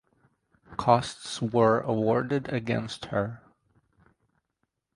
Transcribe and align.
Costs 0.77 1.43
were 1.43 1.79
awarded 1.81 2.51
against 2.51 3.05
her. 3.13 3.39